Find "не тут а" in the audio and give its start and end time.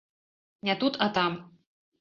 0.69-1.09